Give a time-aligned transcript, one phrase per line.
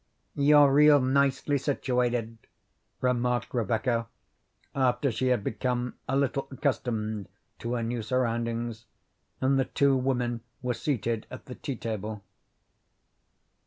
[0.33, 2.39] "You're real nicely situated,"
[3.01, 4.07] remarked Rebecca,
[4.73, 8.85] after she had become a little accustomed to her new surroundings
[9.41, 12.23] and the two women were seated at the tea table.